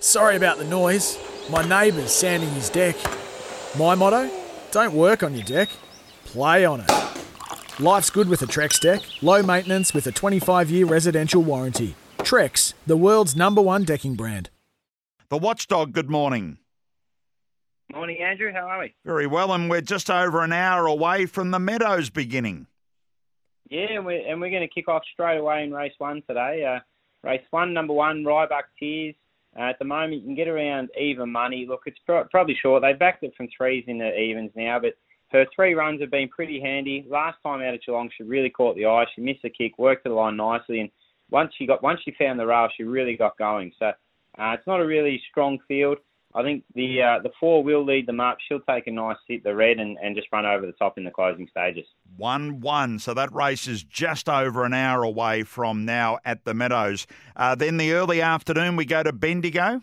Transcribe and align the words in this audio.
Sorry 0.00 0.36
about 0.36 0.58
the 0.58 0.64
noise. 0.64 1.18
My 1.50 1.66
neighbour's 1.66 2.12
sanding 2.12 2.50
his 2.50 2.70
deck. 2.70 2.96
My 3.78 3.94
motto? 3.94 4.30
Don't 4.70 4.94
work 4.94 5.22
on 5.22 5.34
your 5.34 5.44
deck, 5.44 5.68
play 6.24 6.64
on 6.64 6.80
it. 6.80 6.90
Life's 7.80 8.10
good 8.10 8.28
with 8.28 8.42
a 8.42 8.46
Trex 8.46 8.80
deck. 8.80 9.02
Low 9.22 9.42
maintenance 9.42 9.94
with 9.94 10.06
a 10.06 10.12
25 10.12 10.70
year 10.70 10.86
residential 10.86 11.42
warranty. 11.42 11.94
Trex, 12.18 12.74
the 12.86 12.96
world's 12.96 13.36
number 13.36 13.60
one 13.60 13.84
decking 13.84 14.14
brand. 14.14 14.50
The 15.28 15.38
Watchdog, 15.38 15.92
good 15.92 16.10
morning. 16.10 16.58
Morning, 17.92 18.18
Andrew. 18.20 18.52
How 18.52 18.66
are 18.66 18.80
we? 18.80 18.94
Very 19.04 19.26
well, 19.26 19.52
and 19.52 19.68
we're 19.68 19.80
just 19.80 20.10
over 20.10 20.42
an 20.42 20.52
hour 20.52 20.86
away 20.86 21.26
from 21.26 21.50
the 21.50 21.58
Meadows 21.58 22.10
beginning. 22.10 22.66
Yeah, 23.70 23.92
and 23.92 24.06
we're, 24.06 24.26
and 24.26 24.40
we're 24.40 24.50
going 24.50 24.66
to 24.66 24.72
kick 24.72 24.88
off 24.88 25.02
straight 25.12 25.38
away 25.38 25.64
in 25.64 25.72
race 25.72 25.92
one 25.98 26.22
today. 26.28 26.64
Uh, 26.64 26.80
race 27.28 27.44
one, 27.50 27.72
number 27.72 27.92
one, 27.92 28.24
Ryback 28.24 28.64
Tears. 28.78 29.14
Uh, 29.56 29.62
at 29.62 29.78
the 29.78 29.84
moment, 29.84 30.14
you 30.14 30.22
can 30.22 30.34
get 30.34 30.48
around 30.48 30.90
even 31.00 31.30
money. 31.30 31.66
Look, 31.68 31.82
it's 31.86 31.98
pro- 32.04 32.24
probably 32.24 32.56
short. 32.60 32.82
They 32.82 32.92
backed 32.92 33.22
it 33.22 33.34
from 33.36 33.48
threes 33.56 33.84
into 33.86 34.12
evens 34.16 34.50
now, 34.56 34.78
but 34.80 34.94
her 35.30 35.46
three 35.54 35.74
runs 35.74 36.00
have 36.00 36.10
been 36.10 36.28
pretty 36.28 36.60
handy. 36.60 37.06
Last 37.08 37.38
time 37.42 37.60
out 37.60 37.74
at 37.74 37.80
Geelong, 37.84 38.10
she 38.16 38.22
really 38.22 38.50
caught 38.50 38.76
the 38.76 38.86
eye. 38.86 39.04
She 39.14 39.20
missed 39.22 39.42
the 39.42 39.50
kick, 39.50 39.78
worked 39.78 40.04
the 40.04 40.10
line 40.10 40.36
nicely, 40.36 40.80
and 40.80 40.90
once 41.30 41.52
she 41.56 41.66
got 41.66 41.82
once 41.82 42.00
she 42.04 42.14
found 42.18 42.38
the 42.38 42.46
rail, 42.46 42.68
she 42.76 42.84
really 42.84 43.16
got 43.16 43.36
going. 43.38 43.72
So 43.78 43.86
uh, 43.86 44.54
it's 44.56 44.66
not 44.66 44.80
a 44.80 44.86
really 44.86 45.20
strong 45.30 45.58
field. 45.66 45.98
I 46.36 46.42
think 46.42 46.64
the 46.74 47.00
uh, 47.00 47.22
the 47.22 47.30
four 47.38 47.62
will 47.62 47.84
lead 47.84 48.06
them 48.06 48.18
up. 48.18 48.38
She'll 48.48 48.60
take 48.60 48.88
a 48.88 48.90
nice 48.90 49.16
sit, 49.28 49.44
the 49.44 49.54
red, 49.54 49.78
and, 49.78 49.96
and 50.02 50.16
just 50.16 50.28
run 50.32 50.44
over 50.44 50.66
the 50.66 50.72
top 50.72 50.98
in 50.98 51.04
the 51.04 51.10
closing 51.10 51.46
stages. 51.48 51.86
1 52.16 52.60
1. 52.60 52.98
So 52.98 53.14
that 53.14 53.32
race 53.32 53.68
is 53.68 53.84
just 53.84 54.28
over 54.28 54.64
an 54.64 54.74
hour 54.74 55.04
away 55.04 55.44
from 55.44 55.84
now 55.84 56.18
at 56.24 56.44
the 56.44 56.52
Meadows. 56.52 57.06
Uh, 57.36 57.54
then 57.54 57.76
the 57.76 57.92
early 57.92 58.20
afternoon, 58.20 58.74
we 58.74 58.84
go 58.84 59.02
to 59.02 59.12
Bendigo. 59.12 59.80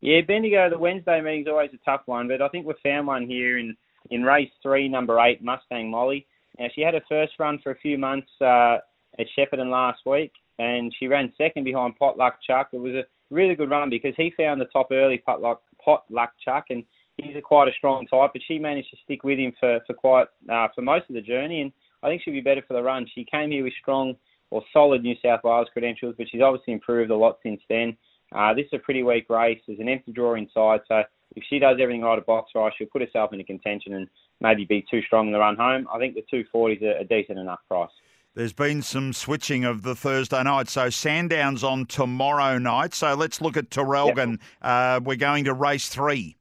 Yeah, 0.00 0.20
Bendigo, 0.20 0.68
the 0.68 0.78
Wednesday 0.78 1.20
meeting's 1.20 1.48
always 1.48 1.70
a 1.72 1.78
tough 1.84 2.02
one, 2.06 2.28
but 2.28 2.42
I 2.42 2.48
think 2.48 2.66
we've 2.66 2.76
found 2.82 3.06
one 3.06 3.26
here 3.26 3.58
in, 3.58 3.74
in 4.10 4.22
race 4.22 4.50
three, 4.62 4.88
number 4.88 5.18
eight, 5.20 5.42
Mustang 5.42 5.90
Molly. 5.90 6.26
Now, 6.58 6.66
she 6.74 6.82
had 6.82 6.94
her 6.94 7.02
first 7.08 7.32
run 7.38 7.58
for 7.62 7.72
a 7.72 7.78
few 7.78 7.96
months 7.96 8.28
uh, 8.40 8.78
at 9.18 9.26
Shepparton 9.36 9.70
last 9.70 10.00
week, 10.04 10.32
and 10.58 10.94
she 10.98 11.06
ran 11.06 11.32
second 11.38 11.64
behind 11.64 11.96
Potluck 11.96 12.34
Chuck. 12.46 12.68
It 12.72 12.80
was 12.80 12.92
a 12.92 13.04
really 13.34 13.54
good 13.54 13.70
run 13.70 13.90
because 13.90 14.14
he 14.16 14.32
found 14.36 14.60
the 14.60 14.66
top 14.66 14.88
early 14.90 15.18
Potluck, 15.18 15.62
Potluck 15.84 16.32
Chuck, 16.44 16.66
and 16.70 16.84
he's 17.16 17.36
a 17.36 17.40
quite 17.42 17.68
a 17.68 17.72
strong 17.76 18.06
type. 18.06 18.30
But 18.32 18.42
she 18.46 18.58
managed 18.58 18.90
to 18.90 18.96
stick 19.04 19.24
with 19.24 19.38
him 19.38 19.52
for 19.60 19.80
for 19.86 19.94
quite 19.94 20.26
uh, 20.50 20.68
for 20.74 20.82
most 20.82 21.08
of 21.08 21.14
the 21.14 21.20
journey, 21.20 21.60
and 21.60 21.72
I 22.02 22.08
think 22.08 22.22
she'll 22.22 22.34
be 22.34 22.40
better 22.40 22.62
for 22.66 22.74
the 22.74 22.82
run. 22.82 23.06
She 23.14 23.24
came 23.24 23.50
here 23.50 23.64
with 23.64 23.74
strong 23.80 24.14
or 24.50 24.62
solid 24.72 25.02
New 25.02 25.16
South 25.22 25.40
Wales 25.42 25.68
credentials, 25.72 26.14
but 26.16 26.28
she's 26.30 26.42
obviously 26.42 26.74
improved 26.74 27.10
a 27.10 27.16
lot 27.16 27.38
since 27.42 27.60
then. 27.68 27.96
Uh, 28.34 28.54
this 28.54 28.66
is 28.66 28.74
a 28.74 28.78
pretty 28.78 29.02
weak 29.02 29.28
race. 29.28 29.60
There's 29.66 29.80
an 29.80 29.88
empty 29.88 30.12
draw 30.12 30.34
inside, 30.34 30.80
so 30.88 31.02
if 31.36 31.44
she 31.48 31.58
does 31.58 31.78
everything 31.80 32.02
right 32.02 32.18
at 32.18 32.26
box 32.26 32.52
right, 32.54 32.72
she'll 32.76 32.86
put 32.86 33.02
herself 33.02 33.32
into 33.32 33.44
contention 33.44 33.94
and 33.94 34.08
maybe 34.40 34.64
be 34.64 34.84
too 34.90 35.02
strong 35.02 35.26
in 35.26 35.32
the 35.32 35.38
run 35.38 35.56
home. 35.56 35.88
I 35.92 35.98
think 35.98 36.14
the 36.14 36.22
240 36.22 36.74
is 36.74 36.82
a, 36.82 37.00
a 37.00 37.04
decent 37.04 37.38
enough 37.38 37.60
price. 37.68 37.90
There's 38.34 38.52
been 38.52 38.82
some 38.82 39.12
switching 39.12 39.64
of 39.64 39.82
the 39.82 39.94
Thursday 39.94 40.42
night. 40.42 40.68
So 40.68 40.90
Sandown's 40.90 41.62
on 41.62 41.86
tomorrow 41.86 42.58
night. 42.58 42.92
So 42.92 43.14
let's 43.14 43.40
look 43.40 43.56
at 43.56 43.70
Traralgon. 43.70 44.30
Yep. 44.30 44.40
Uh, 44.60 45.00
we're 45.04 45.16
going 45.16 45.44
to 45.44 45.54
race 45.54 45.88
three. 45.88 46.36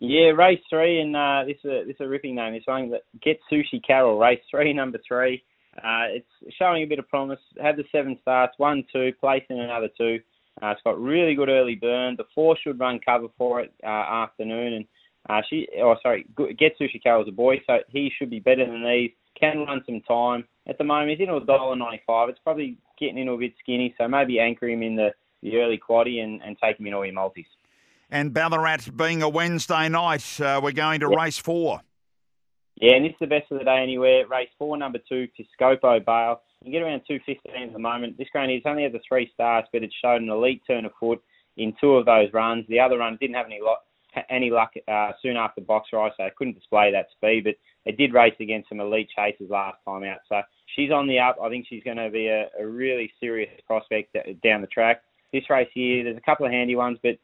Yeah, 0.00 0.30
race 0.30 0.60
three, 0.68 1.00
and 1.00 1.14
uh, 1.16 1.44
this 1.46 1.56
is 1.64 1.70
a, 1.70 1.84
this 1.86 1.94
is 1.94 2.00
a 2.00 2.08
ripping 2.08 2.34
name. 2.34 2.54
It's 2.54 2.66
one 2.66 2.90
that 2.90 3.02
Get 3.22 3.38
Sushi 3.50 3.80
Carol, 3.86 4.18
race 4.18 4.40
three, 4.50 4.72
number 4.72 4.98
three. 5.06 5.42
Uh, 5.78 6.08
it's 6.08 6.56
showing 6.58 6.82
a 6.82 6.86
bit 6.86 6.98
of 6.98 7.08
promise. 7.08 7.38
Had 7.60 7.76
the 7.76 7.84
seven 7.90 8.18
starts, 8.20 8.54
one, 8.58 8.84
two, 8.92 9.12
placing 9.20 9.60
another 9.60 9.88
two. 9.96 10.18
Uh, 10.62 10.68
it's 10.68 10.82
got 10.84 11.00
really 11.00 11.34
good 11.34 11.48
early 11.48 11.74
burn. 11.74 12.16
The 12.16 12.24
four 12.34 12.56
should 12.62 12.78
run 12.78 13.00
cover 13.04 13.28
for 13.38 13.60
it 13.60 13.72
uh, 13.82 13.86
afternoon, 13.86 14.74
and 14.74 14.84
uh, 15.28 15.40
she, 15.48 15.68
oh 15.80 15.96
sorry, 16.02 16.26
Get 16.36 16.78
Sushi 16.78 17.02
Carol's 17.02 17.28
a 17.28 17.32
boy, 17.32 17.60
so 17.66 17.78
he 17.88 18.10
should 18.16 18.30
be 18.30 18.40
better 18.40 18.66
than 18.66 18.84
these. 18.84 19.10
Can 19.40 19.64
run 19.66 19.82
some 19.86 20.00
time 20.02 20.44
at 20.68 20.78
the 20.78 20.84
moment. 20.84 21.18
He's 21.18 21.26
in 21.26 21.34
a 21.34 21.40
dollar 21.44 21.76
ninety 21.76 22.02
five. 22.06 22.28
It's 22.28 22.38
probably 22.44 22.78
getting 22.98 23.18
in 23.18 23.28
a 23.28 23.36
bit 23.36 23.54
skinny, 23.60 23.94
so 23.98 24.06
maybe 24.06 24.38
anchor 24.38 24.68
him 24.68 24.82
in 24.82 24.96
the, 24.96 25.10
the 25.42 25.56
early 25.56 25.78
quaddy 25.78 26.22
and, 26.22 26.40
and 26.42 26.56
take 26.62 26.78
him 26.78 26.86
in 26.86 26.94
all 26.94 27.04
your 27.04 27.14
multis. 27.14 27.44
And 28.10 28.32
Ballarat 28.32 28.90
being 28.94 29.22
a 29.22 29.28
Wednesday 29.28 29.88
night, 29.88 30.40
uh, 30.40 30.60
we're 30.62 30.72
going 30.72 31.00
to 31.00 31.08
race 31.08 31.38
four. 31.38 31.80
Yeah, 32.76 32.96
and 32.96 33.04
this 33.04 33.12
is 33.12 33.18
the 33.20 33.26
best 33.26 33.50
of 33.50 33.58
the 33.58 33.64
day 33.64 33.80
anywhere. 33.82 34.26
Race 34.28 34.50
four, 34.58 34.76
number 34.76 34.98
two, 35.08 35.26
Piscopo 35.38 36.04
Bale. 36.04 36.40
You 36.62 36.72
get 36.72 36.82
around 36.82 37.02
215 37.06 37.68
at 37.68 37.72
the 37.72 37.78
moment. 37.78 38.16
This 38.18 38.28
granny 38.32 38.54
has 38.54 38.62
only 38.66 38.84
had 38.84 38.92
the 38.92 39.00
three 39.06 39.30
stars, 39.34 39.64
but 39.72 39.82
it 39.82 39.92
showed 40.02 40.22
an 40.22 40.30
elite 40.30 40.62
turn 40.66 40.84
of 40.84 40.92
foot 40.98 41.22
in 41.56 41.74
two 41.80 41.94
of 41.94 42.06
those 42.06 42.32
runs. 42.32 42.64
The 42.68 42.80
other 42.80 42.98
run 42.98 43.18
didn't 43.20 43.36
have 43.36 43.46
any 43.46 43.60
luck, 43.62 43.84
any 44.30 44.50
luck 44.50 44.72
uh, 44.88 45.12
soon 45.22 45.36
after 45.36 45.60
box 45.60 45.88
rise, 45.92 46.12
so 46.16 46.28
couldn't 46.36 46.54
display 46.54 46.92
that 46.92 47.06
speed. 47.12 47.44
But 47.44 47.54
it 47.84 47.96
did 47.96 48.12
race 48.12 48.34
against 48.40 48.68
some 48.68 48.80
elite 48.80 49.08
chasers 49.14 49.50
last 49.50 49.78
time 49.84 50.04
out. 50.04 50.18
So 50.28 50.40
she's 50.74 50.90
on 50.90 51.06
the 51.06 51.18
up. 51.18 51.36
I 51.42 51.48
think 51.48 51.66
she's 51.68 51.82
going 51.82 51.96
to 51.96 52.10
be 52.10 52.28
a, 52.28 52.46
a 52.58 52.66
really 52.66 53.12
serious 53.20 53.50
prospect 53.66 54.16
down 54.42 54.60
the 54.60 54.66
track. 54.68 55.02
This 55.32 55.48
race 55.50 55.68
here, 55.74 56.04
there's 56.04 56.16
a 56.16 56.20
couple 56.20 56.46
of 56.46 56.52
handy 56.52 56.76
ones, 56.76 56.98
but 57.02 57.18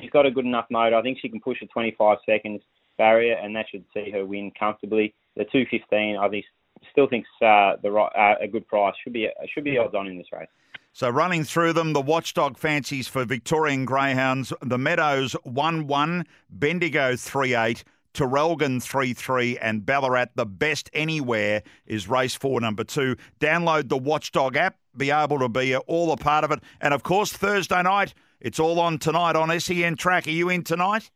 she's 0.00 0.10
got 0.10 0.26
a 0.26 0.30
good 0.30 0.46
enough 0.46 0.66
motor. 0.70 0.96
I 0.96 1.02
think 1.02 1.18
she 1.20 1.28
can 1.28 1.40
push 1.40 1.62
a 1.62 1.66
25 1.66 2.18
seconds 2.24 2.62
barrier, 2.96 3.34
and 3.34 3.54
that 3.56 3.66
should 3.70 3.84
see 3.92 4.10
her 4.10 4.24
win 4.24 4.52
comfortably. 4.58 5.14
The 5.36 5.44
215, 5.44 6.16
I 6.16 6.28
think, 6.28 6.44
still 6.92 7.08
thinks 7.08 7.28
uh, 7.42 7.76
the 7.82 7.90
right, 7.90 8.12
uh, 8.16 8.42
a 8.42 8.48
good 8.48 8.66
price. 8.66 8.94
Should 9.02 9.12
be 9.12 9.28
should 9.52 9.64
be 9.64 9.78
odds 9.78 9.94
on 9.94 10.06
in 10.06 10.16
this 10.16 10.28
race. 10.32 10.48
So 10.96 11.10
running 11.10 11.44
through 11.44 11.74
them, 11.74 11.92
the 11.92 12.00
watchdog 12.00 12.56
fancies 12.56 13.06
for 13.06 13.26
Victorian 13.26 13.84
Greyhounds, 13.84 14.50
the 14.62 14.78
Meadows 14.78 15.34
1 15.42 15.86
1, 15.86 16.24
Bendigo 16.48 17.16
3 17.16 17.54
8. 17.54 17.84
Traralgon 18.14 18.82
3 18.82 19.12
3 19.12 19.58
and 19.58 19.84
Ballarat, 19.84 20.28
the 20.36 20.46
best 20.46 20.88
anywhere, 20.94 21.62
is 21.84 22.08
race 22.08 22.34
four, 22.34 22.62
number 22.62 22.82
two. 22.82 23.14
Download 23.40 23.90
the 23.90 23.98
Watchdog 23.98 24.56
app, 24.56 24.78
be 24.96 25.10
able 25.10 25.38
to 25.40 25.50
be 25.50 25.76
all 25.76 26.12
a 26.12 26.16
part 26.16 26.44
of 26.44 26.50
it. 26.50 26.60
And 26.80 26.94
of 26.94 27.02
course, 27.02 27.30
Thursday 27.30 27.82
night, 27.82 28.14
it's 28.40 28.58
all 28.58 28.80
on 28.80 28.98
tonight 28.98 29.36
on 29.36 29.60
SEN 29.60 29.96
Track. 29.96 30.26
Are 30.26 30.30
you 30.30 30.48
in 30.48 30.64
tonight? 30.64 31.10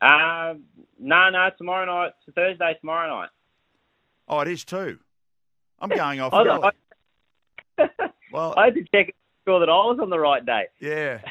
Uh, 0.00 0.54
no, 0.98 1.30
no, 1.30 1.48
tomorrow 1.56 1.86
night. 1.86 2.14
Thursday, 2.34 2.76
tomorrow 2.80 3.20
night. 3.20 3.28
Oh, 4.26 4.40
it 4.40 4.48
is 4.48 4.64
too. 4.64 4.98
I'm 5.78 5.90
going 5.96 6.18
off 6.18 6.32
early. 6.34 6.72
Well, 8.38 8.54
I 8.56 8.66
had 8.66 8.74
to 8.74 8.84
check 8.94 9.14
sure 9.46 9.60
that 9.60 9.68
I 9.68 9.72
was 9.72 9.98
on 10.00 10.10
the 10.10 10.18
right 10.18 10.44
day. 10.44 10.66
Yeah. 10.80 11.20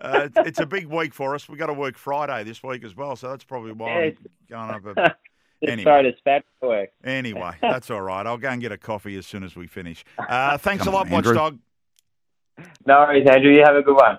Uh, 0.00 0.22
it's, 0.34 0.48
it's, 0.48 0.58
a 0.58 0.66
big 0.66 0.86
week 0.86 1.14
for 1.14 1.32
us. 1.32 1.48
We've 1.48 1.60
got 1.60 1.68
to 1.68 1.74
work 1.74 1.96
Friday 1.96 2.42
this 2.42 2.60
week 2.60 2.82
as 2.82 2.96
well, 2.96 3.14
so 3.14 3.28
that's 3.30 3.44
probably 3.44 3.70
why 3.70 4.16
yeah, 4.50 4.56
I'm 4.58 4.82
going 4.82 4.94
over. 4.96 5.14
anyway, 5.64 6.12
bad 6.24 6.42
work. 6.60 6.90
anyway, 7.04 7.52
that's 7.60 7.88
all 7.88 8.00
right. 8.00 8.26
I'll 8.26 8.36
go 8.36 8.48
and 8.48 8.60
get 8.60 8.72
a 8.72 8.76
coffee 8.76 9.16
as 9.16 9.28
soon 9.28 9.44
as 9.44 9.54
we 9.54 9.68
finish. 9.68 10.04
Uh, 10.18 10.58
thanks 10.58 10.82
Come 10.82 10.94
a 10.94 10.96
lot, 10.96 11.06
on, 11.06 11.12
Watchdog. 11.12 11.58
No 12.84 12.98
worries, 12.98 13.28
Andrew. 13.30 13.52
You 13.52 13.62
have 13.64 13.76
a 13.76 13.82
good 13.82 13.94
one. 13.94 14.18